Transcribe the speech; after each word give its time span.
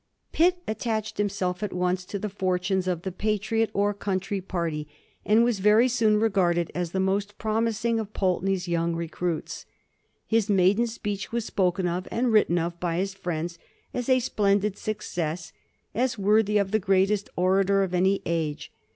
Pitt 0.31 0.63
attached 0.67 1.19
himself 1.19 1.61
at 1.61 1.71
once 1.71 2.05
to 2.05 2.17
the 2.17 2.27
fortunes 2.27 2.87
of 2.87 3.03
the 3.03 3.11
Patriot, 3.11 3.69
or 3.71 3.93
conntry; 3.93 4.41
party, 4.41 4.87
and 5.23 5.43
was 5.43 5.59
very 5.59 5.87
soon 5.87 6.17
regarded 6.17 6.71
as 6.73 6.89
the 6.89 6.99
most 6.99 7.37
promising 7.37 7.99
of 7.99 8.11
Pulteney's 8.11 8.65
yoaug 8.65 8.95
recruits. 8.95 9.67
His 10.25 10.49
maiden 10.49 10.87
speech 10.87 11.31
was 11.31 11.45
spoken 11.45 11.87
of 11.87 12.07
and 12.09 12.31
written 12.31 12.57
of 12.57 12.79
by 12.79 12.97
his 12.97 13.13
friends 13.13 13.59
as 13.93 14.09
a 14.09 14.17
splendid 14.19 14.75
suc 14.75 15.03
cess, 15.03 15.53
as 15.93 16.17
worthy 16.17 16.57
of 16.57 16.71
the 16.71 16.79
greatest 16.79 17.29
orator 17.37 17.83
of 17.83 17.93
any 17.93 18.23
age. 18.25 18.73